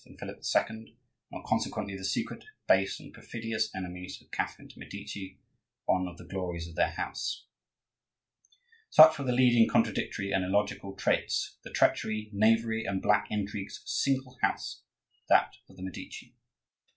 [0.03, 0.89] and Philip II., and
[1.31, 5.37] were consequently the secret, base, and perfidious enemies of Catherine de' Medici,
[5.85, 7.45] one of the glories of their house.
[8.89, 13.83] Such were the leading contradictory and illogical traits, the treachery, knavery, and black intrigues of
[13.83, 14.81] a single house,
[15.29, 16.33] that of the Medici.